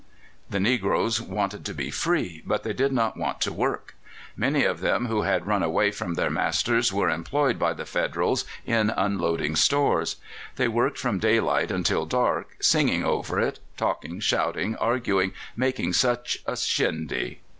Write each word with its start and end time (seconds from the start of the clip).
The 0.49 0.59
negroes 0.59 1.21
wanted 1.21 1.63
to 1.65 1.75
be 1.75 1.91
free, 1.91 2.41
but 2.43 2.63
they 2.63 2.73
did 2.73 2.91
not 2.91 3.17
want 3.17 3.39
to 3.41 3.53
work. 3.53 3.93
Many 4.35 4.63
of 4.63 4.79
them 4.79 5.05
who 5.05 5.21
had 5.21 5.45
run 5.45 5.61
away 5.61 5.91
from 5.91 6.15
their 6.15 6.31
masters 6.31 6.91
were 6.91 7.11
employed 7.11 7.59
by 7.59 7.73
the 7.73 7.85
Federals 7.85 8.43
in 8.65 8.89
unloading 8.89 9.55
stores. 9.55 10.15
They 10.55 10.67
worked 10.67 10.97
from 10.97 11.19
daylight 11.19 11.69
until 11.69 12.07
dark, 12.07 12.55
singing 12.63 13.05
over 13.05 13.39
it, 13.39 13.59
talking, 13.77 14.19
shouting, 14.19 14.75
arguing, 14.77 15.33
making 15.55 15.93
such 15.93 16.39
a 16.47 16.57
shindy. 16.57 17.41